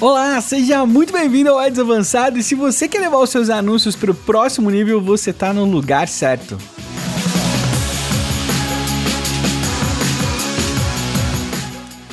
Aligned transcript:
Olá, 0.00 0.40
seja 0.40 0.86
muito 0.86 1.12
bem-vindo 1.12 1.50
ao 1.50 1.58
Ads 1.58 1.78
Avançado 1.78 2.38
e 2.38 2.42
se 2.42 2.54
você 2.54 2.88
quer 2.88 3.00
levar 3.00 3.18
os 3.18 3.28
seus 3.28 3.50
anúncios 3.50 3.94
para 3.94 4.10
o 4.10 4.14
próximo 4.14 4.70
nível, 4.70 4.98
você 4.98 5.28
está 5.28 5.52
no 5.52 5.66
lugar 5.66 6.08
certo. 6.08 6.56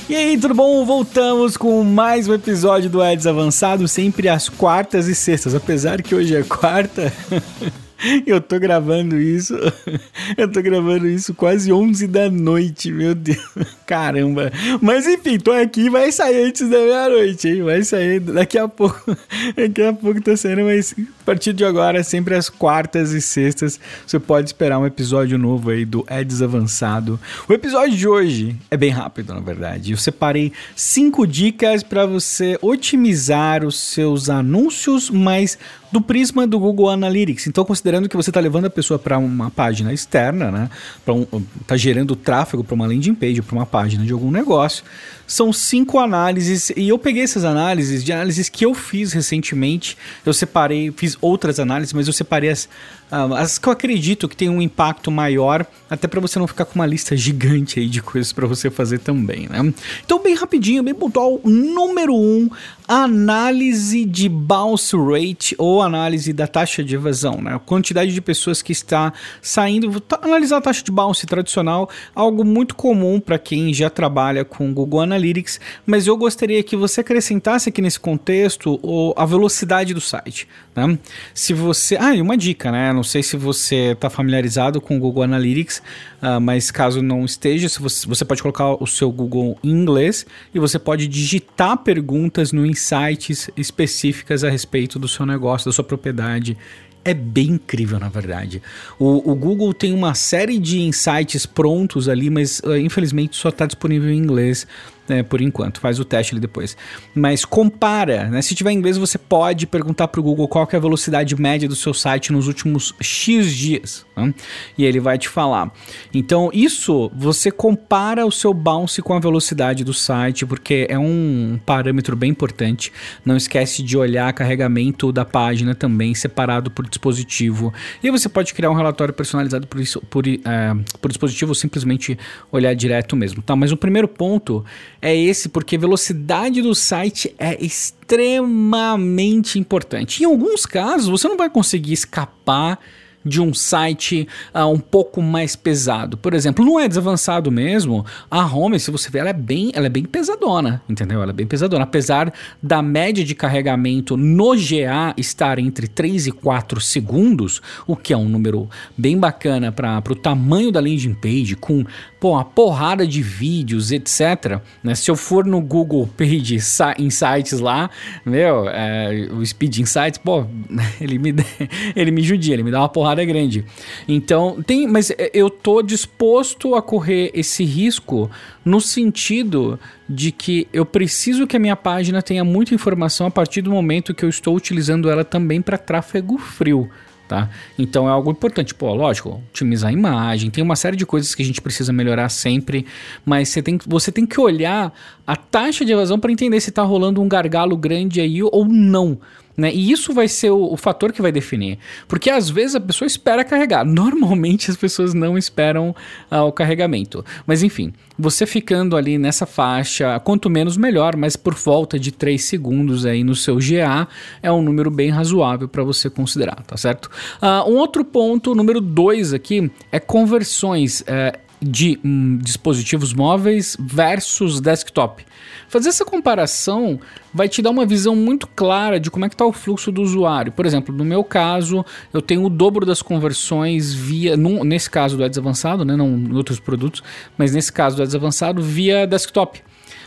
E 0.10 0.16
aí, 0.16 0.38
tudo 0.38 0.54
bom? 0.54 0.86
Voltamos 0.86 1.56
com 1.56 1.82
mais 1.84 2.28
um 2.28 2.34
episódio 2.34 2.90
do 2.90 3.02
Ads 3.02 3.28
Avançado, 3.28 3.88
sempre 3.88 4.28
às 4.28 4.50
quartas 4.50 5.08
e 5.08 5.16
sextas, 5.16 5.56
apesar 5.56 6.02
que 6.02 6.14
hoje 6.14 6.36
é 6.36 6.44
quarta. 6.44 7.14
Eu 8.26 8.40
tô 8.40 8.60
gravando 8.60 9.20
isso. 9.20 9.56
Eu 10.38 10.52
tô 10.52 10.62
gravando 10.62 11.08
isso 11.08 11.34
quase 11.34 11.72
11 11.72 12.08
da 12.08 12.30
noite, 12.30 12.92
meu 12.92 13.16
Deus. 13.16 13.40
Caramba. 13.86 14.52
Mas 14.82 15.08
enfim, 15.08 15.40
tô 15.40 15.52
aqui, 15.52 15.90
vai 15.90 16.12
sair 16.12 16.48
antes 16.48 16.70
da 16.70 16.78
meia-noite, 16.78 17.48
hein? 17.48 17.64
Vai 17.64 17.84
sair 17.84 18.20
daqui 18.20 18.58
a 18.58 18.68
pouco. 18.68 19.18
Daqui 19.56 19.82
a 19.82 19.94
pouco 19.94 20.22
tá 20.22 20.36
saindo, 20.36 20.64
mas 20.64 20.94
a 20.98 21.24
partir 21.26 21.54
de 21.54 21.64
agora, 21.64 22.04
sempre 22.04 22.36
às 22.36 22.50
quartas 22.50 23.12
e 23.12 23.22
sextas, 23.22 23.80
você 24.06 24.20
pode 24.20 24.50
esperar 24.50 24.80
um 24.80 24.86
episódio 24.86 25.38
novo 25.38 25.70
aí 25.70 25.86
do 25.86 26.06
Eds 26.10 26.42
Avançado. 26.42 27.20
O 27.48 27.54
episódio 27.54 27.98
de 27.98 28.08
hoje 28.08 28.56
é 28.70 28.78
bem 28.78 28.90
rápido, 28.90 29.34
na 29.34 29.40
verdade. 29.40 29.92
Eu 29.92 29.98
separei 29.98 30.52
cinco 30.76 31.26
dicas 31.26 31.84
para 31.84 32.06
você 32.06 32.58
otimizar 32.62 33.66
os 33.66 33.80
seus 33.80 34.30
anúncios, 34.30 35.10
mas 35.10 35.58
do 35.92 36.02
prisma 36.02 36.46
do 36.46 36.60
Google 36.60 36.90
Analytics. 36.90 37.48
Então, 37.48 37.64
considerando 37.64 38.10
que 38.10 38.16
você 38.16 38.30
está 38.30 38.40
levando 38.40 38.66
a 38.66 38.70
pessoa 38.70 39.00
para 39.00 39.18
uma 39.18 39.50
página 39.50 39.94
externa, 39.94 40.52
né? 40.52 40.70
Para 41.06 41.14
um, 41.14 41.26
tá 41.66 41.78
gerando 41.78 42.16
tráfego 42.16 42.64
para 42.64 42.76
uma 42.76 42.88
landing 42.88 43.16
page, 43.16 43.42
para 43.42 43.56
uma 43.56 43.66
página 43.66 44.06
de 44.06 44.12
algum 44.12 44.32
negócio, 44.32 44.84
são 45.28 45.52
cinco 45.52 46.00
análises 46.00 46.72
e 46.76 46.88
eu 46.88 46.98
peguei 46.98 47.22
essas 47.22 47.44
análises 47.44 48.04
de 48.04 48.14
análises 48.14 48.48
que 48.48 48.66
eu 48.66 48.74
fiz 48.74 49.12
recentemente. 49.12 49.98
Eu 50.26 50.34
separei, 50.34 50.92
fiz 50.96 51.18
outras 51.20 51.60
análises, 51.60 51.92
mas 51.92 52.08
eu 52.08 52.14
separei 52.14 52.50
as, 52.50 52.66
uh, 53.12 53.34
as 53.36 53.58
que 53.58 53.68
eu 53.68 53.74
acredito 53.74 54.30
que 54.30 54.38
tem 54.38 54.50
um 54.50 54.62
impacto 54.62 55.12
maior, 55.12 55.66
até 55.90 56.08
para 56.08 56.22
você 56.22 56.40
não 56.40 56.48
ficar 56.48 56.64
com 56.64 56.76
uma 56.76 56.86
lista 56.86 57.16
gigante 57.18 57.80
aí 57.80 57.90
de 57.90 58.02
coisas 58.02 58.32
para 58.32 58.48
você 58.48 58.70
fazer 58.70 59.00
também, 59.00 59.48
né? 59.50 59.74
Então, 60.06 60.24
bem 60.24 60.34
rapidinho, 60.34 60.82
bem 60.82 60.96
pontual, 60.96 61.42
número 61.44 62.16
um, 62.16 62.50
análise 62.88 64.06
de 64.06 64.30
bounce 64.30 64.96
rate 64.96 65.56
ou 65.58 65.77
análise 65.86 66.34
da 66.34 66.48
taxa 66.48 66.84
de 66.84 66.96
evasão, 66.96 67.42
né? 67.42 67.56
A 67.56 67.60
quantidade 67.60 68.14
de 68.14 68.22
pessoas 68.22 68.62
que 68.62 68.72
está 68.72 69.14
saindo, 69.42 70.02
analisar 70.22 70.58
a 70.58 70.62
taxa 70.62 70.84
de 70.84 70.92
bounce 70.92 71.26
tradicional, 71.26 71.90
algo 72.14 72.44
muito 72.44 72.76
comum 72.76 73.20
para 73.20 73.38
quem 73.38 73.74
já 73.74 73.90
trabalha 73.90 74.44
com 74.44 74.74
Google 74.74 75.02
Analytics, 75.02 75.60
mas 75.86 76.08
eu 76.08 76.18
gostaria 76.18 76.62
que 76.64 76.76
você 76.76 77.02
acrescentasse 77.02 77.70
aqui 77.70 77.82
nesse 77.82 78.00
contexto 78.00 78.80
a 79.16 79.26
velocidade 79.26 79.94
do 79.94 80.02
site, 80.02 80.48
né? 80.76 80.98
Se 81.34 81.54
você, 81.54 81.98
ah, 82.00 82.16
e 82.16 82.22
uma 82.22 82.38
dica, 82.38 82.72
né? 82.72 82.94
Não 82.94 83.04
sei 83.04 83.24
se 83.24 83.38
você 83.38 83.92
está 83.92 84.10
familiarizado 84.10 84.80
com 84.82 84.98
o 84.98 85.00
Google 85.00 85.24
Analytics, 85.24 85.82
uh, 86.22 86.40
mas 86.42 86.72
caso 86.72 87.02
não 87.02 87.26
esteja, 87.26 87.68
você, 87.80 88.08
você 88.08 88.26
pode 88.26 88.42
colocar 88.42 88.82
o 88.82 88.88
seu 88.88 89.12
Google 89.12 89.58
em 89.64 89.70
inglês 89.70 90.26
e 90.54 90.60
você 90.60 90.80
pode 90.80 91.08
digitar 91.08 91.78
perguntas 91.78 92.52
no 92.52 92.66
insights 92.66 93.50
específicas 93.56 94.44
a 94.44 94.50
respeito 94.50 95.00
do 95.00 95.08
seu 95.08 95.26
negócio, 95.26 95.67
da 95.68 95.74
sua 95.74 95.84
propriedade. 95.84 96.58
É 97.06 97.14
bem 97.14 97.52
incrível, 97.52 98.00
na 98.00 98.10
verdade. 98.10 98.62
O, 99.00 99.32
o 99.32 99.36
Google 99.36 99.74
tem 99.74 99.94
uma 99.94 100.14
série 100.14 100.60
de 100.60 100.82
insights 100.82 101.46
prontos 101.46 102.10
ali, 102.10 102.30
mas 102.30 102.60
uh, 102.60 102.76
infelizmente 102.76 103.38
só 103.38 103.50
está 103.50 103.66
disponível 103.66 104.10
em 104.10 104.18
inglês 104.18 104.68
né, 105.08 105.24
por 105.24 105.42
enquanto. 105.42 105.80
Faz 105.80 106.00
o 106.00 106.06
teste 106.06 106.34
ali 106.34 106.42
depois. 106.42 106.78
Mas 107.14 107.46
compara, 107.46 108.26
né? 108.26 108.42
Se 108.42 108.56
tiver 108.56 108.72
inglês, 108.72 108.98
você 108.98 109.18
pode 109.18 109.66
perguntar 109.68 110.08
para 110.08 110.20
o 110.20 110.24
Google 110.24 110.48
qual 110.48 110.68
é 110.72 110.76
a 110.76 110.80
velocidade 110.80 111.40
média 111.40 111.68
do 111.68 111.76
seu 111.76 111.94
site 111.94 112.32
nos 112.32 112.48
últimos 112.48 112.94
X 113.00 113.54
dias. 113.54 114.06
Né? 114.16 114.34
E 114.78 114.86
ele 114.86 115.00
vai 115.00 115.18
te 115.18 115.30
falar. 115.30 115.72
Então, 116.14 116.50
isso 116.54 117.12
você 117.16 117.52
compara 117.52 118.26
o 118.26 118.32
seu 118.32 118.54
bounce 118.54 119.02
com 119.02 119.14
a 119.14 119.20
velocidade 119.20 119.84
do 119.84 119.94
site, 119.94 120.46
porque 120.46 120.88
é 120.90 120.98
um 120.98 121.60
parâmetro 121.66 122.16
bem 122.16 122.32
importante. 122.32 122.92
Não 123.26 123.38
esquece 123.38 123.84
de 123.84 123.98
olhar 123.98 124.32
carregamento 124.34 125.12
da 125.12 125.26
página 125.26 125.76
também, 125.76 126.14
separado 126.14 126.72
por 126.72 126.88
dispositivo. 126.88 127.74
E 128.04 128.10
você 128.10 128.28
pode 128.28 128.54
criar 128.54 128.70
um 128.70 128.76
relatório 128.76 129.14
personalizado 129.14 129.68
por, 129.68 129.80
isso, 129.80 130.02
por, 130.10 130.26
uh, 130.26 130.98
por 131.02 131.10
dispositivo 131.10 131.52
ou 131.52 131.56
simplesmente 131.56 132.18
olhar 132.52 132.74
direto 132.74 133.16
mesmo. 133.16 133.42
Tá? 133.42 133.56
Mas 133.56 133.72
o 133.72 133.78
primeiro 133.78 134.08
ponto 134.08 134.66
é 135.02 135.16
esse, 135.16 135.50
porque 135.50 135.78
velocidade 135.78 136.62
do 136.62 136.74
site 136.74 137.34
é 137.38 137.64
extremamente 137.64 139.60
importante. 139.60 140.24
Em 140.24 140.26
alguns 140.26 140.66
casos, 140.66 141.08
você 141.08 141.28
não 141.28 141.38
vai 141.38 141.50
conseguir 141.50 141.94
escapar 141.94 142.80
de 143.28 143.42
um 143.42 143.54
site 143.54 144.28
uh, 144.54 144.66
um 144.66 144.80
pouco 144.80 145.22
mais 145.22 145.56
pesado. 145.56 146.18
Por 146.18 146.34
exemplo, 146.34 146.64
no 146.64 146.78
Ads 146.78 146.98
avançado 146.98 147.52
mesmo, 147.52 148.06
a 148.30 148.46
home, 148.46 148.80
se 148.80 148.90
você 148.90 149.10
ver, 149.10 149.20
ela 149.20 149.30
é 149.30 149.34
bem, 149.34 149.72
ela 149.74 149.88
é 149.88 149.90
bem 149.90 150.04
pesadona, 150.04 150.82
entendeu? 150.88 151.22
Ela 151.22 151.32
é 151.32 151.34
bem 151.34 151.46
pesadona, 151.46 151.84
apesar 151.84 152.34
da 152.62 152.82
média 152.82 153.24
de 153.24 153.36
carregamento 153.36 154.16
no 154.16 154.56
GA 154.56 155.14
estar 155.18 155.60
entre 155.60 155.88
3 155.88 156.28
e 156.28 156.32
4 156.32 156.80
segundos, 156.80 157.62
o 157.86 157.96
que 157.96 158.14
é 158.14 158.18
um 158.18 158.30
número 158.30 158.70
bem 158.98 159.18
bacana 159.18 159.72
para 159.72 160.02
o 160.10 160.16
tamanho 160.16 160.72
da 160.72 160.80
landing 160.80 161.14
page, 161.14 161.56
com 161.56 161.86
pô, 162.20 162.32
uma 162.32 162.46
porrada 162.46 163.06
de 163.06 163.22
vídeos, 163.22 163.92
etc. 163.92 164.60
Né? 164.84 164.96
Se 164.96 165.10
eu 165.10 165.16
for 165.16 165.46
no 165.46 165.62
Google 165.62 166.08
Page 166.18 166.58
Insights 167.00 167.60
lá, 167.60 167.90
meu, 168.26 168.68
é, 168.70 169.28
o 169.32 169.46
Speed 169.46 169.80
Insights, 169.80 170.18
pô, 170.18 170.46
ele 171.00 171.18
me, 171.18 171.36
ele 171.96 172.12
me 172.12 172.22
judia, 172.22 172.54
ele 172.54 172.64
me 172.64 172.72
dá 172.72 172.80
uma 172.80 172.90
porrada 172.90 173.17
é 173.22 173.26
grande. 173.26 173.66
Então, 174.08 174.62
tem, 174.66 174.88
mas 174.88 175.12
é, 175.12 175.32
eu 175.34 175.50
tô 175.50 175.82
disposto 175.82 176.76
a 176.76 176.82
correr 176.82 177.32
esse 177.34 177.64
risco 177.64 178.30
no 178.64 178.80
sentido 178.82 179.80
de 180.10 180.32
que 180.32 180.68
eu 180.72 180.86
preciso 180.86 181.48
que 181.48 181.56
a 181.56 181.60
minha 181.60 181.76
página 181.76 182.22
tenha 182.22 182.44
muita 182.44 182.74
informação 182.74 183.28
a 183.28 183.32
partir 183.32 183.62
do 183.62 183.72
momento 183.72 184.14
que 184.14 184.24
eu 184.24 184.30
estou 184.30 184.56
utilizando 184.56 185.10
ela 185.10 185.24
também 185.24 185.62
para 185.62 185.78
tráfego 185.78 186.38
frio. 186.38 186.90
Tá? 187.28 187.50
Então 187.78 188.08
é 188.08 188.12
algo 188.12 188.32
importante, 188.32 188.74
pô, 188.74 188.94
lógico, 188.94 189.44
otimizar 189.50 189.90
a 189.90 189.94
imagem, 189.94 190.50
tem 190.50 190.64
uma 190.64 190.78
série 190.78 190.96
de 190.96 191.06
coisas 191.06 191.36
que 191.36 191.42
a 191.42 191.46
gente 191.46 191.60
precisa 191.60 191.92
melhorar 191.92 192.30
sempre, 192.30 192.86
mas 193.26 193.50
você 193.50 193.62
tem, 193.62 193.78
você 193.86 194.14
tem 194.14 194.26
que 194.26 194.40
olhar 194.40 194.94
a 195.26 195.36
taxa 195.36 195.84
de 195.84 195.92
evasão 195.92 196.18
para 196.18 196.32
entender 196.32 196.62
se 196.62 196.70
está 196.70 196.84
rolando 196.84 197.22
um 197.22 197.28
gargalo 197.28 197.76
grande 197.76 198.22
aí 198.22 198.42
ou 198.42 198.64
não. 198.64 199.20
Né? 199.58 199.74
E 199.74 199.92
isso 199.92 200.14
vai 200.14 200.28
ser 200.28 200.52
o, 200.52 200.74
o, 200.74 200.78
fator 200.78 201.12
que 201.12 201.20
vai 201.20 201.32
definir. 201.32 201.80
Porque 202.08 202.30
às 202.30 202.48
vezes 202.48 202.76
a 202.76 202.80
pessoa 202.80 203.08
espera 203.08 203.44
carregar. 203.44 203.84
Normalmente 203.86 204.70
as 204.70 204.78
pessoas 204.78 205.16
não 205.16 205.36
esperam 205.36 205.96
uh, 206.32 206.42
o 206.42 206.52
carregamento. 206.52 207.26
Mas 207.48 207.64
enfim, 207.64 207.92
você 208.20 208.46
ficando 208.46 208.96
ali 208.96 209.18
nessa 209.18 209.48
faixa, 209.48 210.20
quanto 210.20 210.48
menos 210.48 210.78
melhor, 210.78 211.16
mas 211.16 211.36
por 211.36 211.56
volta 211.56 211.98
de 211.98 212.12
3 212.12 212.44
segundos 212.44 213.04
aí 213.04 213.24
no 213.24 213.36
seu 213.36 213.56
GA 213.56 214.08
é 214.44 214.52
um 214.52 214.62
número 214.62 214.92
bem 214.92 215.10
razoável 215.10 215.68
para 215.68 215.84
você 215.84 216.08
considerar, 216.08 216.62
tá 216.64 216.78
certo? 216.78 217.10
Uh, 217.42 217.72
um 217.72 217.78
outro 217.78 218.06
ponto, 218.06 218.54
número 218.54 218.80
2 218.80 219.34
aqui, 219.34 219.72
é 219.92 220.00
conversões. 220.00 221.02
Uh, 221.02 221.47
de 221.62 222.00
hum, 222.04 222.38
dispositivos 222.42 223.14
móveis 223.14 223.76
versus 223.80 224.62
desktop. 224.62 225.26
Fazer 225.68 225.90
essa 225.90 226.06
comparação 226.06 227.00
vai 227.34 227.50
te 227.50 227.62
dar 227.62 227.72
uma 227.72 227.86
visão 227.86 228.16
muito 228.16 228.48
clara 228.48 229.00
de 229.00 229.12
como 229.12 229.26
é 229.26 229.30
que 229.30 229.36
está 229.36 229.46
o 229.46 229.52
fluxo 229.52 229.92
do 229.92 230.02
usuário. 230.02 230.52
Por 230.52 230.66
exemplo, 230.66 230.96
no 230.96 231.04
meu 231.04 231.24
caso, 231.24 231.86
eu 232.14 232.22
tenho 232.22 232.44
o 232.44 232.50
dobro 232.50 232.86
das 232.86 233.02
conversões 233.02 233.94
via, 233.94 234.38
num, 234.38 234.64
nesse 234.64 234.90
caso 234.90 235.18
do 235.18 235.24
Ads 235.24 235.38
avançado, 235.38 235.84
né, 235.84 235.96
não 235.96 236.18
em 236.18 236.34
outros 236.34 236.60
produtos, 236.60 237.04
mas 237.38 237.54
nesse 237.54 237.72
caso 237.72 237.98
do 237.98 238.04
Ads 238.04 238.16
avançado 238.16 238.62
via 238.62 239.06
desktop. 239.06 239.62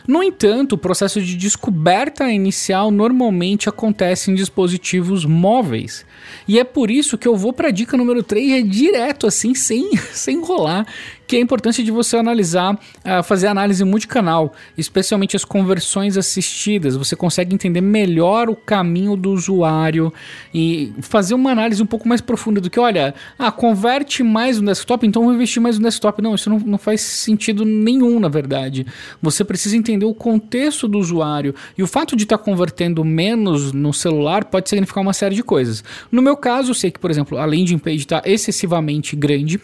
No 0.06 0.22
entanto, 0.22 0.72
o 0.72 0.78
processo 0.78 1.20
de 1.20 1.36
descoberta 1.36 2.30
inicial 2.30 2.90
normalmente 2.90 3.68
acontece 3.68 4.30
em 4.30 4.34
dispositivos 4.34 5.24
móveis. 5.24 6.04
E 6.48 6.58
é 6.58 6.64
por 6.64 6.90
isso 6.90 7.18
que 7.18 7.28
eu 7.28 7.36
vou 7.36 7.52
para 7.52 7.68
a 7.68 7.70
dica 7.70 7.96
número 7.96 8.22
3, 8.22 8.52
é 8.52 8.62
direto 8.62 9.26
assim, 9.26 9.54
sem, 9.54 9.90
sem 10.12 10.38
enrolar, 10.38 10.86
que 11.30 11.36
é 11.36 11.38
a 11.38 11.42
importância 11.42 11.84
de 11.84 11.92
você 11.92 12.16
analisar, 12.16 12.74
uh, 12.74 13.22
fazer 13.22 13.46
análise 13.46 13.84
multicanal, 13.84 14.52
especialmente 14.76 15.36
as 15.36 15.44
conversões 15.44 16.16
assistidas. 16.16 16.96
Você 16.96 17.14
consegue 17.14 17.54
entender 17.54 17.80
melhor 17.80 18.50
o 18.50 18.56
caminho 18.56 19.14
do 19.14 19.30
usuário 19.30 20.12
e 20.52 20.92
fazer 21.00 21.34
uma 21.34 21.52
análise 21.52 21.80
um 21.80 21.86
pouco 21.86 22.08
mais 22.08 22.20
profunda 22.20 22.60
do 22.60 22.68
que, 22.68 22.80
olha, 22.80 23.14
ah, 23.38 23.52
converte 23.52 24.24
mais 24.24 24.58
no 24.58 24.66
desktop, 24.66 25.06
então 25.06 25.22
vou 25.22 25.32
investir 25.32 25.62
mais 25.62 25.78
no 25.78 25.84
desktop. 25.84 26.20
Não, 26.20 26.34
isso 26.34 26.50
não, 26.50 26.58
não 26.58 26.78
faz 26.78 27.00
sentido 27.00 27.64
nenhum, 27.64 28.18
na 28.18 28.28
verdade. 28.28 28.84
Você 29.22 29.44
precisa 29.44 29.76
entender 29.76 30.06
o 30.06 30.14
contexto 30.14 30.88
do 30.88 30.98
usuário 30.98 31.54
e 31.78 31.82
o 31.84 31.86
fato 31.86 32.16
de 32.16 32.24
estar 32.24 32.38
tá 32.38 32.44
convertendo 32.44 33.04
menos 33.04 33.72
no 33.72 33.94
celular 33.94 34.46
pode 34.46 34.68
significar 34.68 35.00
uma 35.00 35.12
série 35.12 35.36
de 35.36 35.44
coisas. 35.44 35.84
No 36.10 36.22
meu 36.22 36.36
caso, 36.36 36.72
eu 36.72 36.74
sei 36.74 36.90
que, 36.90 36.98
por 36.98 37.08
exemplo, 37.08 37.38
a 37.38 37.44
landing 37.44 37.78
page 37.78 37.98
está 37.98 38.20
excessivamente 38.24 39.14
grande 39.14 39.60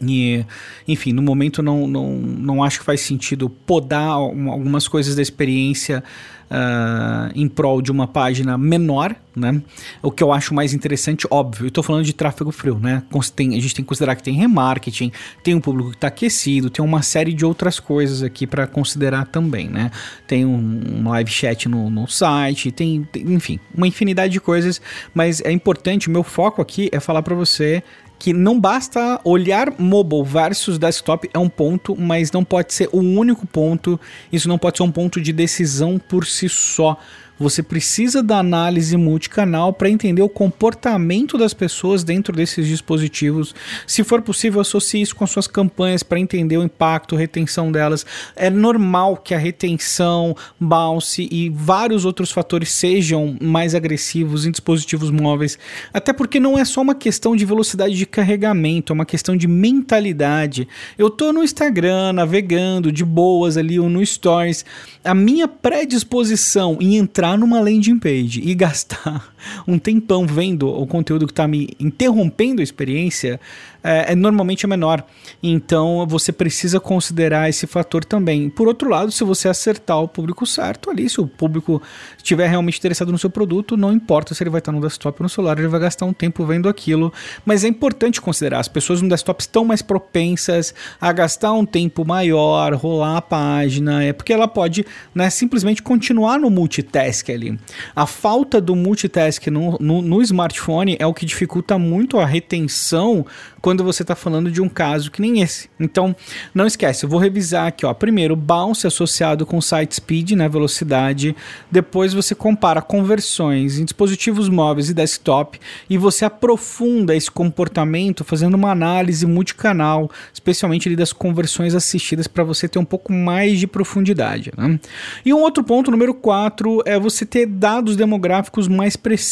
E, 0.00 0.44
enfim, 0.86 1.12
no 1.12 1.22
momento 1.22 1.62
não, 1.62 1.86
não, 1.86 2.12
não 2.14 2.64
acho 2.64 2.80
que 2.80 2.84
faz 2.84 3.00
sentido 3.00 3.48
podar 3.48 4.08
algumas 4.08 4.88
coisas 4.88 5.14
da 5.14 5.22
experiência 5.22 6.02
uh, 6.50 7.32
em 7.34 7.48
prol 7.48 7.80
de 7.80 7.90
uma 7.90 8.06
página 8.06 8.56
menor, 8.56 9.14
né? 9.34 9.60
O 10.02 10.10
que 10.10 10.22
eu 10.22 10.32
acho 10.32 10.54
mais 10.54 10.72
interessante, 10.72 11.26
óbvio, 11.30 11.70
tô 11.70 11.82
falando 11.82 12.04
de 12.04 12.12
tráfego 12.12 12.52
frio, 12.52 12.78
né? 12.78 13.02
Tem, 13.34 13.56
a 13.56 13.60
gente 13.60 13.74
tem 13.74 13.84
que 13.84 13.88
considerar 13.88 14.14
que 14.16 14.22
tem 14.22 14.34
remarketing, 14.34 15.10
tem 15.42 15.54
um 15.54 15.60
público 15.60 15.90
que 15.90 15.96
está 15.96 16.08
aquecido, 16.08 16.70
tem 16.70 16.84
uma 16.84 17.02
série 17.02 17.32
de 17.32 17.44
outras 17.44 17.80
coisas 17.80 18.22
aqui 18.22 18.46
para 18.46 18.66
considerar 18.66 19.26
também, 19.26 19.68
né? 19.68 19.90
Tem 20.26 20.44
um, 20.44 20.80
um 21.00 21.08
live 21.08 21.30
chat 21.30 21.68
no, 21.68 21.90
no 21.90 22.06
site, 22.06 22.70
tem, 22.70 23.04
tem, 23.04 23.22
enfim, 23.32 23.58
uma 23.74 23.86
infinidade 23.86 24.32
de 24.32 24.40
coisas, 24.40 24.80
mas 25.12 25.40
é 25.40 25.50
importante, 25.50 26.08
o 26.08 26.10
meu 26.10 26.22
foco 26.22 26.62
aqui 26.62 26.88
é 26.92 27.00
falar 27.00 27.22
para 27.22 27.34
você 27.34 27.82
que 28.24 28.32
não 28.32 28.58
basta 28.58 29.20
olhar 29.22 29.78
mobile 29.78 30.24
versus 30.24 30.78
desktop 30.78 31.28
é 31.34 31.38
um 31.38 31.46
ponto, 31.46 31.94
mas 31.94 32.32
não 32.32 32.42
pode 32.42 32.72
ser 32.72 32.88
o 32.90 33.00
único 33.00 33.46
ponto. 33.46 34.00
Isso 34.32 34.48
não 34.48 34.56
pode 34.56 34.78
ser 34.78 34.82
um 34.82 34.90
ponto 34.90 35.20
de 35.20 35.30
decisão 35.30 35.98
por 35.98 36.24
si 36.24 36.48
só. 36.48 36.96
Você 37.38 37.64
precisa 37.64 38.22
da 38.22 38.38
análise 38.38 38.96
multicanal 38.96 39.72
para 39.72 39.90
entender 39.90 40.22
o 40.22 40.28
comportamento 40.28 41.36
das 41.36 41.52
pessoas 41.52 42.04
dentro 42.04 42.32
desses 42.32 42.68
dispositivos. 42.68 43.52
Se 43.88 44.04
for 44.04 44.22
possível, 44.22 44.60
associe 44.60 45.02
isso 45.02 45.16
com 45.16 45.26
suas 45.26 45.48
campanhas 45.48 46.04
para 46.04 46.20
entender 46.20 46.56
o 46.56 46.62
impacto, 46.62 47.16
retenção 47.16 47.72
delas. 47.72 48.06
É 48.36 48.48
normal 48.48 49.16
que 49.16 49.34
a 49.34 49.38
retenção, 49.38 50.36
bounce 50.60 51.28
e 51.30 51.50
vários 51.50 52.04
outros 52.04 52.30
fatores 52.30 52.70
sejam 52.70 53.36
mais 53.42 53.74
agressivos 53.74 54.46
em 54.46 54.52
dispositivos 54.52 55.10
móveis, 55.10 55.58
até 55.92 56.12
porque 56.12 56.38
não 56.38 56.56
é 56.56 56.64
só 56.64 56.82
uma 56.82 56.94
questão 56.94 57.34
de 57.34 57.44
velocidade 57.44 57.94
de 57.94 58.06
carregamento, 58.06 58.92
é 58.92 58.94
uma 58.94 59.04
questão 59.04 59.36
de 59.36 59.48
mentalidade. 59.48 60.68
Eu 60.96 61.10
tô 61.10 61.32
no 61.32 61.42
Instagram 61.42 62.12
navegando 62.12 62.92
de 62.92 63.04
boas 63.04 63.56
ali 63.56 63.80
ou 63.80 63.88
no 63.88 64.04
Stories, 64.06 64.64
a 65.02 65.14
minha 65.14 65.48
predisposição 65.48 66.78
em 66.80 66.96
entrar 66.96 67.23
entrar 67.24 67.38
numa 67.38 67.58
landing 67.58 67.98
page 67.98 68.42
e 68.44 68.54
gastar 68.54 69.33
um 69.66 69.78
tempão 69.78 70.26
vendo 70.26 70.68
o 70.68 70.86
conteúdo 70.86 71.26
que 71.26 71.32
está 71.32 71.46
me 71.48 71.68
interrompendo 71.80 72.60
a 72.60 72.64
experiência, 72.64 73.40
é, 73.82 74.12
é, 74.12 74.14
normalmente 74.14 74.64
é 74.64 74.68
menor. 74.68 75.04
Então 75.42 76.06
você 76.06 76.32
precisa 76.32 76.80
considerar 76.80 77.48
esse 77.48 77.66
fator 77.66 78.04
também. 78.04 78.48
Por 78.48 78.66
outro 78.66 78.88
lado, 78.88 79.12
se 79.12 79.22
você 79.24 79.48
acertar 79.48 80.00
o 80.00 80.08
público 80.08 80.46
certo 80.46 80.90
ali, 80.90 81.08
se 81.08 81.20
o 81.20 81.26
público 81.26 81.82
estiver 82.16 82.48
realmente 82.48 82.78
interessado 82.78 83.12
no 83.12 83.18
seu 83.18 83.28
produto, 83.28 83.76
não 83.76 83.92
importa 83.92 84.34
se 84.34 84.42
ele 84.42 84.50
vai 84.50 84.60
estar 84.60 84.72
no 84.72 84.80
desktop 84.80 85.20
ou 85.20 85.24
no 85.24 85.28
celular, 85.28 85.58
ele 85.58 85.68
vai 85.68 85.80
gastar 85.80 86.06
um 86.06 86.12
tempo 86.12 86.44
vendo 86.46 86.68
aquilo. 86.68 87.12
Mas 87.44 87.64
é 87.64 87.68
importante 87.68 88.20
considerar, 88.20 88.60
as 88.60 88.68
pessoas 88.68 89.02
no 89.02 89.08
desktop 89.08 89.42
estão 89.42 89.64
mais 89.64 89.82
propensas 89.82 90.74
a 91.00 91.12
gastar 91.12 91.52
um 91.52 91.66
tempo 91.66 92.04
maior, 92.06 92.74
rolar 92.74 93.18
a 93.18 93.22
página, 93.22 94.02
é 94.02 94.12
porque 94.12 94.32
ela 94.32 94.48
pode 94.48 94.86
né, 95.14 95.28
simplesmente 95.28 95.82
continuar 95.82 96.38
no 96.38 96.48
multitask 96.48 97.28
ali. 97.28 97.58
A 97.94 98.06
falta 98.06 98.60
do 98.60 98.74
multitask 98.74 99.33
no, 99.50 99.76
no, 99.80 100.02
no 100.02 100.22
smartphone 100.22 100.96
é 100.98 101.06
o 101.06 101.14
que 101.14 101.24
dificulta 101.24 101.78
muito 101.78 102.18
a 102.18 102.26
retenção 102.26 103.24
quando 103.60 103.82
você 103.82 104.02
está 104.02 104.14
falando 104.14 104.50
de 104.50 104.60
um 104.60 104.68
caso 104.68 105.10
que 105.10 105.22
nem 105.22 105.40
esse. 105.40 105.70
Então, 105.80 106.14
não 106.54 106.66
esquece, 106.66 107.04
eu 107.04 107.08
vou 107.08 107.18
revisar 107.18 107.66
aqui, 107.66 107.86
ó. 107.86 107.94
Primeiro, 107.94 108.36
bounce 108.36 108.86
associado 108.86 109.46
com 109.46 109.60
site 109.60 109.94
speed, 109.94 110.32
né, 110.32 110.48
velocidade. 110.48 111.34
Depois 111.70 112.12
você 112.12 112.34
compara 112.34 112.82
conversões 112.82 113.78
em 113.78 113.84
dispositivos 113.84 114.50
móveis 114.50 114.90
e 114.90 114.94
desktop 114.94 115.58
e 115.88 115.96
você 115.96 116.26
aprofunda 116.26 117.16
esse 117.16 117.30
comportamento 117.30 118.22
fazendo 118.22 118.54
uma 118.54 118.70
análise 118.70 119.24
multicanal, 119.24 120.10
especialmente 120.32 120.88
ali 120.88 120.96
das 120.96 121.12
conversões 121.12 121.74
assistidas 121.74 122.26
para 122.26 122.44
você 122.44 122.68
ter 122.68 122.78
um 122.78 122.84
pouco 122.84 123.12
mais 123.12 123.58
de 123.58 123.66
profundidade, 123.66 124.52
né? 124.56 124.78
E 125.24 125.32
um 125.32 125.40
outro 125.40 125.64
ponto, 125.64 125.90
número 125.90 126.12
4, 126.12 126.82
é 126.84 126.98
você 126.98 127.24
ter 127.24 127.46
dados 127.46 127.96
demográficos 127.96 128.68
mais 128.68 128.94
precisos, 128.94 129.23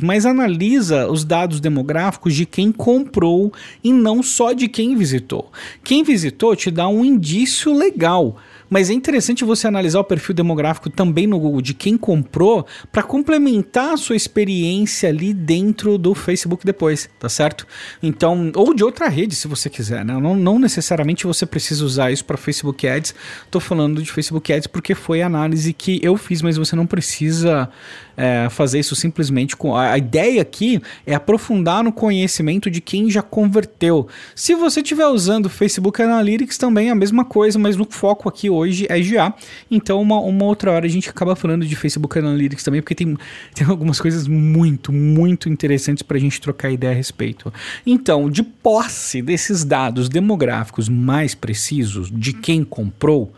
mas 0.00 0.26
analisa 0.26 1.08
os 1.10 1.24
dados 1.24 1.60
demográficos 1.60 2.34
de 2.34 2.46
quem 2.46 2.72
comprou 2.72 3.52
e 3.82 3.92
não 3.92 4.22
só 4.22 4.52
de 4.52 4.68
quem 4.68 4.96
visitou. 4.96 5.50
Quem 5.82 6.02
visitou 6.02 6.56
te 6.56 6.70
dá 6.70 6.88
um 6.88 7.04
indício 7.04 7.72
legal 7.72 8.36
mas 8.74 8.90
é 8.90 8.92
interessante 8.92 9.44
você 9.44 9.68
analisar 9.68 10.00
o 10.00 10.04
perfil 10.04 10.34
demográfico 10.34 10.90
também 10.90 11.28
no 11.28 11.38
Google 11.38 11.62
de 11.62 11.72
quem 11.72 11.96
comprou 11.96 12.66
para 12.90 13.04
complementar 13.04 13.94
a 13.94 13.96
sua 13.96 14.16
experiência 14.16 15.10
ali 15.10 15.32
dentro 15.32 15.96
do 15.96 16.12
Facebook 16.12 16.66
depois, 16.66 17.08
tá 17.20 17.28
certo? 17.28 17.68
Então, 18.02 18.50
ou 18.56 18.74
de 18.74 18.82
outra 18.82 19.08
rede, 19.08 19.36
se 19.36 19.46
você 19.46 19.70
quiser, 19.70 20.04
né? 20.04 20.18
Não, 20.18 20.34
não 20.34 20.58
necessariamente 20.58 21.24
você 21.24 21.46
precisa 21.46 21.84
usar 21.84 22.10
isso 22.10 22.24
para 22.24 22.36
Facebook 22.36 22.84
Ads. 22.84 23.14
Tô 23.48 23.60
falando 23.60 24.02
de 24.02 24.10
Facebook 24.10 24.52
Ads 24.52 24.66
porque 24.66 24.92
foi 24.92 25.22
a 25.22 25.26
análise 25.26 25.72
que 25.72 26.00
eu 26.02 26.16
fiz, 26.16 26.42
mas 26.42 26.56
você 26.56 26.74
não 26.74 26.84
precisa 26.84 27.70
é, 28.16 28.48
fazer 28.50 28.80
isso 28.80 28.96
simplesmente 28.96 29.56
com. 29.56 29.76
A, 29.76 29.92
a 29.92 29.98
ideia 29.98 30.42
aqui 30.42 30.82
é 31.06 31.14
aprofundar 31.14 31.84
no 31.84 31.92
conhecimento 31.92 32.68
de 32.68 32.80
quem 32.80 33.08
já 33.08 33.22
converteu. 33.22 34.08
Se 34.34 34.52
você 34.56 34.80
estiver 34.80 35.06
usando 35.06 35.48
Facebook 35.48 36.02
Analytics, 36.02 36.58
também 36.58 36.88
é 36.88 36.90
a 36.90 36.96
mesma 36.96 37.24
coisa, 37.24 37.56
mas 37.56 37.76
no 37.76 37.86
foco 37.88 38.28
aqui 38.28 38.50
hoje 38.50 38.63
é 38.66 39.00
GA. 39.00 39.34
Então, 39.70 40.00
uma, 40.00 40.18
uma 40.20 40.44
outra 40.44 40.72
hora 40.72 40.86
a 40.86 40.88
gente 40.88 41.08
acaba 41.08 41.34
falando 41.36 41.66
de 41.66 41.76
Facebook 41.76 42.18
Analytics 42.18 42.64
também, 42.64 42.80
porque 42.80 42.94
tem, 42.94 43.16
tem 43.54 43.66
algumas 43.66 44.00
coisas 44.00 44.26
muito, 44.28 44.92
muito 44.92 45.48
interessantes 45.48 46.02
para 46.02 46.16
a 46.16 46.20
gente 46.20 46.40
trocar 46.40 46.70
ideia 46.70 46.92
a 46.92 46.96
respeito. 46.96 47.52
Então, 47.86 48.28
de 48.30 48.42
posse 48.42 49.22
desses 49.22 49.64
dados 49.64 50.08
demográficos 50.08 50.88
mais 50.88 51.34
precisos 51.34 52.10
de 52.10 52.32
quem 52.32 52.64
comprou, 52.64 53.32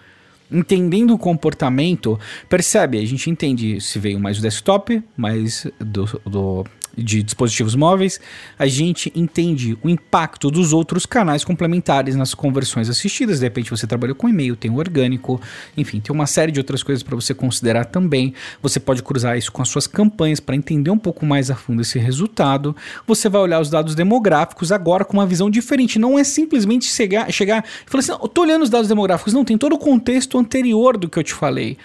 entendendo 0.50 1.14
o 1.14 1.19
comportamento, 1.19 2.19
percebe, 2.49 2.99
a 2.99 3.06
gente 3.06 3.29
entende 3.29 3.81
se 3.81 3.99
veio 3.99 4.20
mais 4.20 4.38
do 4.38 4.43
desktop, 4.43 5.02
mais 5.17 5.67
do, 5.81 6.05
do 6.25 6.64
de 6.96 7.22
dispositivos 7.22 7.75
móveis, 7.75 8.20
a 8.58 8.66
gente 8.66 9.12
entende 9.14 9.76
o 9.82 9.88
impacto 9.88 10.50
dos 10.50 10.72
outros 10.72 11.04
canais 11.04 11.44
complementares 11.44 12.16
nas 12.16 12.34
conversões 12.34 12.88
assistidas. 12.88 13.38
De 13.40 13.44
repente 13.44 13.70
você 13.70 13.87
trabalhou 13.87 14.16
com 14.16 14.28
e-mail, 14.28 14.56
tem 14.56 14.70
o 14.70 14.76
orgânico, 14.76 15.40
enfim, 15.76 16.00
tem 16.00 16.14
uma 16.14 16.26
série 16.26 16.52
de 16.52 16.60
outras 16.60 16.82
coisas 16.82 17.02
para 17.02 17.14
você 17.14 17.34
considerar 17.34 17.84
também. 17.84 18.34
Você 18.62 18.81
pode 18.81 19.02
cruzar 19.02 19.37
isso 19.37 19.52
com 19.52 19.62
as 19.62 19.69
suas 19.69 19.87
campanhas 19.87 20.40
para 20.40 20.56
entender 20.56 20.90
um 20.90 20.98
pouco 20.98 21.26
mais 21.26 21.50
a 21.50 21.54
fundo 21.54 21.82
esse 21.82 21.98
resultado. 21.98 22.75
Você 23.06 23.28
vai 23.28 23.40
olhar 23.40 23.60
os 23.60 23.70
dados 23.70 23.94
demográficos 23.94 24.72
agora 24.72 25.04
com 25.04 25.14
uma 25.14 25.26
visão 25.26 25.50
diferente. 25.50 25.98
Não 25.98 26.19
é 26.19 26.25
simplesmente 26.25 26.87
chegar, 26.87 27.31
chegar 27.32 27.64
e 27.87 27.90
falar 27.90 28.00
assim: 28.00 28.29
tô 28.32 28.43
olhando 28.43 28.62
os 28.62 28.70
dados 28.70 28.88
demográficos. 28.88 29.32
Não, 29.32 29.44
tem 29.44 29.58
todo 29.58 29.74
o 29.74 29.79
contexto 29.79 30.38
anterior 30.38 30.96
do 30.96 31.08
que 31.08 31.19
eu 31.19 31.22
te 31.22 31.34
falei. 31.34 31.76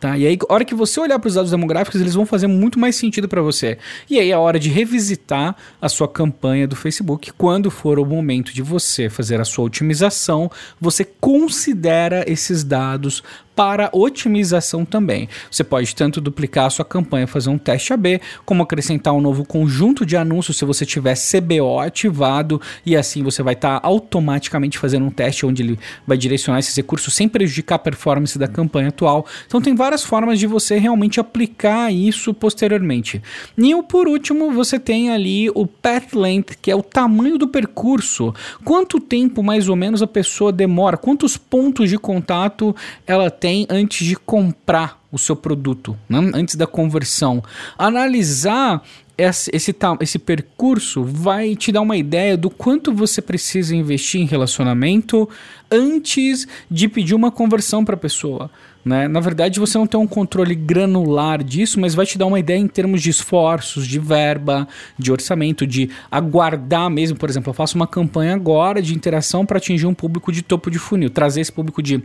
Tá? 0.00 0.16
E 0.16 0.26
aí, 0.26 0.38
a 0.48 0.54
hora 0.54 0.64
que 0.64 0.74
você 0.74 0.98
olhar 0.98 1.18
para 1.18 1.28
os 1.28 1.34
dados 1.34 1.50
demográficos, 1.50 2.00
eles 2.00 2.14
vão 2.14 2.24
fazer 2.24 2.46
muito 2.46 2.78
mais 2.78 2.96
sentido 2.96 3.28
para 3.28 3.42
você. 3.42 3.76
E 4.08 4.18
aí 4.18 4.30
é 4.30 4.32
a 4.32 4.38
hora 4.38 4.58
de 4.58 4.70
revisitar 4.70 5.54
a 5.80 5.88
sua 5.90 6.08
campanha 6.08 6.66
do 6.66 6.74
Facebook. 6.74 7.30
Quando 7.32 7.70
for 7.70 7.98
o 7.98 8.06
momento 8.06 8.54
de 8.54 8.62
você 8.62 9.10
fazer 9.10 9.42
a 9.42 9.44
sua 9.44 9.66
otimização, 9.66 10.50
você 10.80 11.04
considera 11.04 12.24
esses 12.26 12.64
dados 12.64 13.22
para 13.60 13.90
otimização 13.92 14.86
também. 14.86 15.28
Você 15.50 15.62
pode 15.62 15.94
tanto 15.94 16.18
duplicar 16.18 16.64
a 16.64 16.70
sua 16.70 16.82
campanha, 16.82 17.26
fazer 17.26 17.50
um 17.50 17.58
teste 17.58 17.92
AB, 17.92 18.18
como 18.46 18.62
acrescentar 18.62 19.12
um 19.12 19.20
novo 19.20 19.44
conjunto 19.44 20.06
de 20.06 20.16
anúncios 20.16 20.56
se 20.56 20.64
você 20.64 20.86
tiver 20.86 21.14
CBO 21.14 21.78
ativado 21.78 22.58
e 22.86 22.96
assim 22.96 23.22
você 23.22 23.42
vai 23.42 23.52
estar 23.52 23.78
tá 23.78 23.86
automaticamente 23.86 24.78
fazendo 24.78 25.04
um 25.04 25.10
teste 25.10 25.44
onde 25.44 25.62
ele 25.62 25.78
vai 26.06 26.16
direcionar 26.16 26.58
esses 26.58 26.74
recursos 26.74 27.12
sem 27.12 27.28
prejudicar 27.28 27.74
a 27.74 27.78
performance 27.78 28.38
da 28.38 28.48
campanha 28.48 28.88
atual. 28.88 29.26
Então 29.46 29.60
tem 29.60 29.74
várias 29.74 30.02
formas 30.02 30.38
de 30.38 30.46
você 30.46 30.78
realmente 30.78 31.20
aplicar 31.20 31.92
isso 31.92 32.32
posteriormente. 32.32 33.20
E 33.58 33.82
por 33.82 34.08
último, 34.08 34.52
você 34.52 34.78
tem 34.78 35.10
ali 35.10 35.50
o 35.50 35.66
path 35.66 36.14
length, 36.14 36.56
que 36.62 36.70
é 36.70 36.74
o 36.74 36.82
tamanho 36.82 37.36
do 37.36 37.46
percurso. 37.46 38.34
Quanto 38.64 38.98
tempo 38.98 39.42
mais 39.42 39.68
ou 39.68 39.76
menos 39.76 40.00
a 40.00 40.06
pessoa 40.06 40.50
demora, 40.50 40.96
quantos 40.96 41.36
pontos 41.36 41.90
de 41.90 41.98
contato 41.98 42.74
ela 43.06 43.30
tem 43.30 43.49
tem 43.50 43.66
antes 43.68 44.06
de 44.06 44.14
comprar 44.14 45.02
o 45.10 45.18
seu 45.18 45.34
produto, 45.34 45.98
né? 46.08 46.18
antes 46.34 46.54
da 46.54 46.68
conversão. 46.68 47.42
Analisar 47.76 48.80
esse, 49.20 49.50
esse, 49.54 49.74
esse 50.00 50.18
percurso 50.18 51.04
vai 51.04 51.54
te 51.54 51.70
dar 51.70 51.82
uma 51.82 51.96
ideia 51.96 52.36
do 52.36 52.48
quanto 52.48 52.92
você 52.92 53.20
precisa 53.20 53.76
investir 53.76 54.20
em 54.20 54.24
relacionamento 54.24 55.28
antes 55.70 56.48
de 56.70 56.88
pedir 56.88 57.14
uma 57.14 57.30
conversão 57.30 57.84
para 57.84 57.94
a 57.94 57.98
pessoa. 57.98 58.50
Né? 58.82 59.06
Na 59.08 59.20
verdade, 59.20 59.60
você 59.60 59.76
não 59.76 59.86
tem 59.86 60.00
um 60.00 60.06
controle 60.06 60.54
granular 60.54 61.44
disso, 61.44 61.78
mas 61.78 61.94
vai 61.94 62.06
te 62.06 62.16
dar 62.16 62.24
uma 62.24 62.40
ideia 62.40 62.58
em 62.58 62.66
termos 62.66 63.02
de 63.02 63.10
esforços, 63.10 63.86
de 63.86 63.98
verba, 63.98 64.66
de 64.98 65.12
orçamento, 65.12 65.66
de 65.66 65.90
aguardar 66.10 66.88
mesmo. 66.88 67.18
Por 67.18 67.28
exemplo, 67.28 67.50
eu 67.50 67.54
faço 67.54 67.76
uma 67.76 67.86
campanha 67.86 68.34
agora 68.34 68.80
de 68.80 68.94
interação 68.94 69.44
para 69.44 69.58
atingir 69.58 69.86
um 69.86 69.94
público 69.94 70.32
de 70.32 70.40
topo 70.40 70.70
de 70.70 70.78
funil, 70.78 71.10
trazer 71.10 71.42
esse 71.42 71.52
público 71.52 71.82
de 71.82 72.02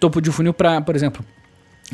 topo 0.00 0.20
de 0.20 0.30
funil 0.32 0.54
para, 0.54 0.80
por 0.80 0.96
exemplo, 0.96 1.22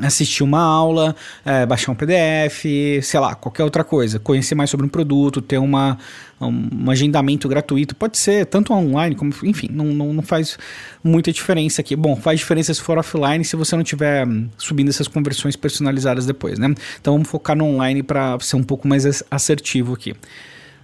assistir 0.02 0.42
uma 0.42 0.60
aula, 0.60 1.14
é, 1.44 1.64
baixar 1.66 1.92
um 1.92 1.94
PDF, 1.94 2.64
sei 3.02 3.20
lá, 3.20 3.34
qualquer 3.34 3.64
outra 3.64 3.84
coisa, 3.84 4.18
conhecer 4.18 4.54
mais 4.54 4.70
sobre 4.70 4.86
um 4.86 4.88
produto, 4.88 5.40
ter 5.40 5.58
uma, 5.58 5.98
um, 6.40 6.90
agendamento 6.90 7.48
gratuito, 7.48 7.94
pode 7.94 8.18
ser 8.18 8.46
tanto 8.46 8.72
online 8.72 9.14
como, 9.14 9.32
enfim, 9.44 9.68
não, 9.70 9.86
não, 9.86 10.12
não, 10.12 10.22
faz 10.22 10.58
muita 11.02 11.32
diferença 11.32 11.80
aqui. 11.80 11.94
Bom, 11.94 12.16
faz 12.16 12.40
diferença 12.40 12.72
se 12.72 12.80
for 12.80 12.98
offline, 12.98 13.44
se 13.44 13.56
você 13.56 13.76
não 13.76 13.84
tiver 13.84 14.26
hum, 14.26 14.48
subindo 14.56 14.88
essas 14.88 15.08
conversões 15.08 15.56
personalizadas 15.56 16.26
depois, 16.26 16.58
né? 16.58 16.74
Então 17.00 17.14
vamos 17.14 17.28
focar 17.28 17.56
no 17.56 17.64
online 17.64 18.02
para 18.02 18.38
ser 18.40 18.56
um 18.56 18.62
pouco 18.62 18.88
mais 18.88 19.22
assertivo 19.30 19.94
aqui. 19.94 20.14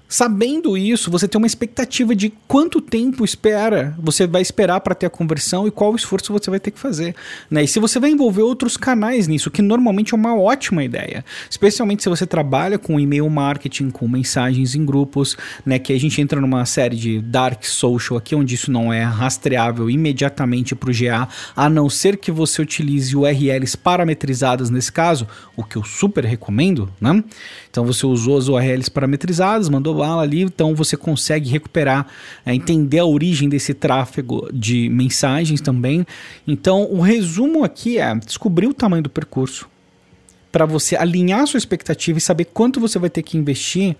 Sabendo 0.08 0.76
isso, 0.76 1.10
você 1.10 1.26
tem 1.26 1.36
uma 1.36 1.46
expectativa 1.46 2.14
de 2.14 2.32
quanto 2.46 2.80
tempo 2.80 3.24
espera, 3.24 3.96
você 3.98 4.24
vai 4.24 4.40
esperar 4.40 4.80
para 4.80 4.94
ter 4.94 5.06
a 5.06 5.10
conversão 5.10 5.66
e 5.66 5.70
qual 5.70 5.96
esforço 5.96 6.32
você 6.32 6.48
vai 6.48 6.60
ter 6.60 6.70
que 6.70 6.78
fazer. 6.78 7.14
Né? 7.50 7.64
E 7.64 7.68
se 7.68 7.80
você 7.80 7.98
vai 7.98 8.10
envolver 8.10 8.42
outros 8.42 8.76
canais 8.76 9.26
nisso, 9.26 9.50
que 9.50 9.60
normalmente 9.60 10.14
é 10.14 10.16
uma 10.16 10.36
ótima 10.36 10.84
ideia, 10.84 11.24
especialmente 11.50 12.04
se 12.04 12.08
você 12.08 12.24
trabalha 12.24 12.78
com 12.78 13.00
e-mail 13.00 13.28
marketing, 13.28 13.90
com 13.90 14.06
mensagens 14.06 14.76
em 14.76 14.84
grupos, 14.84 15.36
né? 15.64 15.78
que 15.78 15.92
a 15.92 15.98
gente 15.98 16.20
entra 16.20 16.40
numa 16.40 16.64
série 16.64 16.96
de 16.96 17.20
dark 17.20 17.64
social 17.64 18.16
aqui, 18.16 18.34
onde 18.34 18.54
isso 18.54 18.70
não 18.70 18.92
é 18.92 19.02
rastreável 19.02 19.90
imediatamente 19.90 20.76
para 20.76 20.90
o 20.90 20.94
GA, 20.94 21.28
a 21.56 21.68
não 21.68 21.90
ser 21.90 22.16
que 22.16 22.30
você 22.30 22.62
utilize 22.62 23.16
URLs 23.16 23.76
parametrizadas 23.76 24.70
nesse 24.70 24.92
caso, 24.92 25.26
o 25.56 25.64
que 25.64 25.76
eu 25.76 25.82
super 25.82 26.24
recomendo. 26.24 26.88
Né? 27.00 27.24
Então 27.68 27.84
você 27.84 28.06
usou 28.06 28.38
as 28.38 28.46
URLs 28.46 28.88
parametrizadas, 28.88 29.68
mandou 29.68 29.95
ali, 30.02 30.42
então 30.42 30.74
você 30.74 30.96
consegue 30.96 31.48
recuperar, 31.50 32.06
é, 32.44 32.54
entender 32.54 32.98
a 32.98 33.04
origem 33.04 33.48
desse 33.48 33.74
tráfego 33.74 34.48
de 34.52 34.88
mensagens 34.88 35.60
também. 35.60 36.06
Então, 36.46 36.84
o 36.90 37.00
resumo 37.00 37.64
aqui 37.64 37.98
é 37.98 38.14
descobrir 38.14 38.66
o 38.66 38.74
tamanho 38.74 39.02
do 39.02 39.10
percurso 39.10 39.68
para 40.50 40.64
você 40.64 40.96
alinhar 40.96 41.40
a 41.40 41.46
sua 41.46 41.58
expectativa 41.58 42.18
e 42.18 42.20
saber 42.20 42.46
quanto 42.46 42.80
você 42.80 42.98
vai 42.98 43.10
ter 43.10 43.22
que 43.22 43.36
investir 43.36 43.96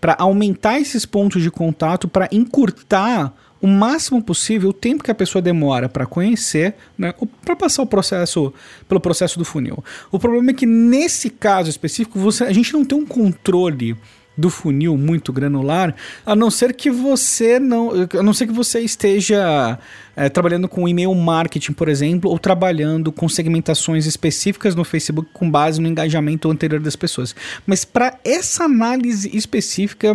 para 0.00 0.14
aumentar 0.18 0.78
esses 0.78 1.04
pontos 1.04 1.42
de 1.42 1.50
contato, 1.50 2.06
para 2.06 2.28
encurtar 2.30 3.34
o 3.60 3.66
máximo 3.66 4.22
possível 4.22 4.70
o 4.70 4.72
tempo 4.72 5.02
que 5.02 5.10
a 5.10 5.14
pessoa 5.14 5.42
demora 5.42 5.88
para 5.88 6.06
conhecer, 6.06 6.74
né, 6.96 7.12
para 7.44 7.56
passar 7.56 7.82
o 7.82 7.86
processo 7.86 8.52
pelo 8.88 9.00
processo 9.00 9.38
do 9.38 9.44
funil. 9.44 9.82
O 10.12 10.18
problema 10.18 10.50
é 10.50 10.54
que 10.54 10.66
nesse 10.66 11.30
caso 11.30 11.70
específico 11.70 12.18
você, 12.18 12.44
a 12.44 12.52
gente 12.52 12.72
não 12.72 12.84
tem 12.84 12.98
um 12.98 13.06
controle 13.06 13.96
do 14.36 14.50
funil 14.50 14.96
muito 14.96 15.32
granular, 15.32 15.94
a 16.24 16.36
não 16.36 16.50
ser 16.50 16.74
que 16.74 16.90
você 16.90 17.58
não, 17.58 17.90
a 18.18 18.22
não 18.22 18.34
ser 18.34 18.46
que 18.46 18.52
você 18.52 18.80
esteja 18.80 19.78
é, 20.14 20.28
trabalhando 20.28 20.68
com 20.68 20.86
e-mail 20.86 21.14
marketing, 21.14 21.72
por 21.72 21.88
exemplo, 21.88 22.30
ou 22.30 22.38
trabalhando 22.38 23.10
com 23.10 23.28
segmentações 23.28 24.06
específicas 24.06 24.74
no 24.74 24.84
Facebook 24.84 25.30
com 25.32 25.50
base 25.50 25.80
no 25.80 25.88
engajamento 25.88 26.50
anterior 26.50 26.80
das 26.80 26.96
pessoas. 26.96 27.34
Mas 27.66 27.84
para 27.84 28.18
essa 28.24 28.64
análise 28.64 29.34
específica, 29.36 30.14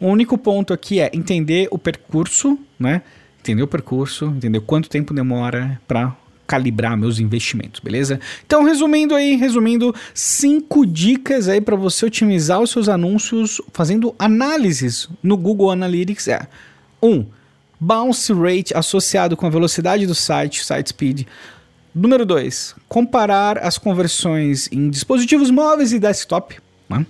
o 0.00 0.06
único 0.06 0.38
ponto 0.38 0.72
aqui 0.72 1.00
é 1.00 1.10
entender 1.12 1.68
o 1.70 1.78
percurso, 1.78 2.58
né? 2.78 3.02
Entender 3.40 3.62
o 3.62 3.68
percurso, 3.68 4.26
entender 4.26 4.60
quanto 4.60 4.88
tempo 4.88 5.14
demora 5.14 5.80
para 5.86 6.16
calibrar 6.46 6.96
meus 6.96 7.18
investimentos, 7.18 7.80
beleza? 7.80 8.20
Então, 8.46 8.64
resumindo 8.64 9.14
aí, 9.14 9.36
resumindo, 9.36 9.94
cinco 10.14 10.86
dicas 10.86 11.48
aí 11.48 11.60
para 11.60 11.76
você 11.76 12.06
otimizar 12.06 12.60
os 12.60 12.70
seus 12.70 12.88
anúncios 12.88 13.60
fazendo 13.72 14.14
análises 14.18 15.08
no 15.22 15.36
Google 15.36 15.70
Analytics 15.70 16.28
é: 16.28 16.46
um, 17.02 17.26
bounce 17.80 18.32
rate 18.32 18.76
associado 18.76 19.36
com 19.36 19.46
a 19.46 19.50
velocidade 19.50 20.06
do 20.06 20.14
site, 20.14 20.64
site 20.64 20.88
speed. 20.88 21.26
Número 21.94 22.26
2, 22.26 22.74
comparar 22.88 23.56
as 23.58 23.78
conversões 23.78 24.68
em 24.70 24.90
dispositivos 24.90 25.50
móveis 25.50 25.92
e 25.92 25.98
desktop. 25.98 26.56
Né? 26.88 27.06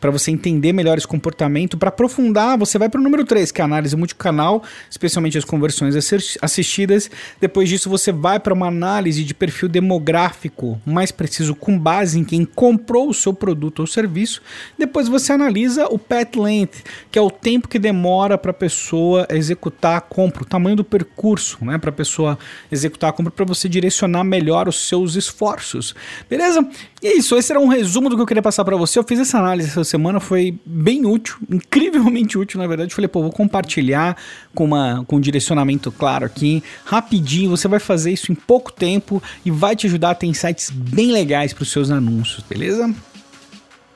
Para 0.00 0.10
você 0.10 0.30
entender 0.30 0.72
melhor 0.72 0.98
esse 0.98 1.06
comportamento. 1.06 1.76
Para 1.76 1.88
aprofundar, 1.88 2.58
você 2.58 2.78
vai 2.78 2.88
para 2.88 3.00
o 3.00 3.02
número 3.04 3.24
3, 3.24 3.50
que 3.50 3.60
é 3.60 3.62
a 3.62 3.66
análise 3.66 3.96
multicanal, 3.96 4.62
especialmente 4.90 5.38
as 5.38 5.44
conversões 5.44 5.94
assistidas. 6.40 7.10
Depois 7.40 7.68
disso, 7.68 7.88
você 7.88 8.12
vai 8.12 8.38
para 8.38 8.54
uma 8.54 8.66
análise 8.66 9.24
de 9.24 9.34
perfil 9.34 9.68
demográfico 9.68 10.80
mais 10.84 11.10
preciso, 11.10 11.54
com 11.54 11.78
base 11.78 12.18
em 12.18 12.24
quem 12.24 12.44
comprou 12.44 13.08
o 13.08 13.14
seu 13.14 13.32
produto 13.32 13.80
ou 13.80 13.86
serviço. 13.86 14.42
Depois 14.78 15.08
você 15.08 15.32
analisa 15.32 15.86
o 15.86 15.98
pet 15.98 16.38
length, 16.38 16.82
que 17.10 17.18
é 17.18 17.22
o 17.22 17.30
tempo 17.30 17.68
que 17.68 17.78
demora 17.78 18.36
para 18.36 18.50
a 18.50 18.54
pessoa 18.54 19.26
executar 19.30 19.96
a 19.96 20.00
compra, 20.00 20.42
o 20.42 20.46
tamanho 20.46 20.76
do 20.76 20.84
percurso, 20.84 21.58
né, 21.62 21.78
para 21.78 21.90
a 21.90 21.92
pessoa 21.92 22.38
executar 22.70 23.10
a 23.10 23.12
compra, 23.12 23.30
para 23.30 23.44
você 23.44 23.68
direcionar 23.68 24.24
melhor 24.24 24.68
os 24.68 24.88
seus 24.88 25.14
esforços. 25.14 25.94
Beleza? 26.28 26.66
E 27.02 27.06
é 27.06 27.16
isso, 27.16 27.36
esse 27.36 27.52
era 27.52 27.60
um 27.60 27.68
resumo 27.68 28.08
do 28.08 28.16
que 28.16 28.22
eu 28.22 28.26
queria 28.26 28.42
passar 28.42 28.64
para 28.64 28.76
você. 28.76 28.98
Eu 28.98 29.04
fiz 29.04 29.18
essa 29.18 29.38
análise 29.38 29.70
essa 29.80 29.90
semana, 29.90 30.20
foi 30.20 30.58
bem 30.64 31.06
útil, 31.06 31.36
incrivelmente 31.50 32.38
útil, 32.38 32.60
na 32.60 32.66
verdade. 32.66 32.94
Falei, 32.94 33.08
pô, 33.08 33.22
vou 33.22 33.32
compartilhar 33.32 34.16
com, 34.54 34.64
uma, 34.64 35.04
com 35.06 35.16
um 35.16 35.20
direcionamento 35.20 35.90
claro 35.90 36.24
aqui, 36.24 36.62
rapidinho. 36.84 37.50
Você 37.50 37.68
vai 37.68 37.80
fazer 37.80 38.12
isso 38.12 38.32
em 38.32 38.34
pouco 38.34 38.72
tempo 38.72 39.22
e 39.44 39.50
vai 39.50 39.74
te 39.76 39.86
ajudar 39.86 40.10
a 40.10 40.14
ter 40.14 40.26
insights 40.26 40.70
bem 40.70 41.10
legais 41.12 41.52
para 41.52 41.62
os 41.62 41.70
seus 41.70 41.90
anúncios, 41.90 42.44
beleza? 42.48 42.92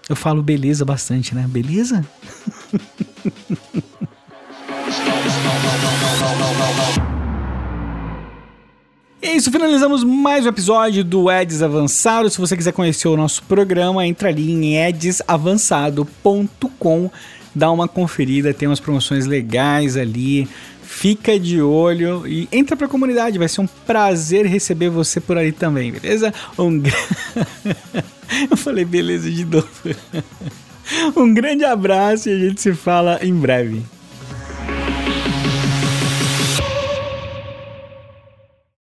Eu 0.09 0.17
falo 0.17 0.43
beleza 0.43 0.85
bastante, 0.85 1.35
né? 1.35 1.47
Beleza? 1.49 2.05
E 9.23 9.29
é 9.29 9.37
isso, 9.37 9.53
finalizamos 9.53 10.03
mais 10.03 10.45
um 10.45 10.49
episódio 10.49 11.05
do 11.05 11.31
Eds 11.31 11.63
Avançado. 11.63 12.29
Se 12.29 12.41
você 12.41 12.57
quiser 12.57 12.73
conhecer 12.73 13.07
o 13.07 13.17
nosso 13.17 13.41
programa, 13.45 14.05
entra 14.05 14.31
ali 14.31 14.51
em 14.51 14.77
edsavançado.com, 14.77 17.09
dá 17.55 17.71
uma 17.71 17.87
conferida, 17.87 18.53
tem 18.53 18.69
umas 18.69 18.81
promoções 18.81 19.25
legais 19.25 19.97
ali. 19.97 20.49
Fica 20.83 21.39
de 21.39 21.63
olho 21.63 22.27
e 22.27 22.49
entra 22.51 22.77
pra 22.77 22.89
comunidade, 22.89 23.39
vai 23.39 23.49
ser 23.49 23.61
um 23.61 23.69
prazer 23.87 24.45
receber 24.45 24.89
você 24.89 25.21
por 25.21 25.39
ali 25.39 25.53
também, 25.53 25.93
beleza? 25.93 26.35
Um... 26.59 26.83
Eu 28.51 28.57
falei 28.57 28.85
beleza 28.85 29.31
de 29.31 29.45
novo. 29.45 29.69
Um 31.15 31.33
grande 31.33 31.65
abraço 31.65 32.29
e 32.29 32.33
a 32.33 32.39
gente 32.49 32.61
se 32.61 32.75
fala 32.75 33.21
em 33.23 33.33
breve. 33.33 33.83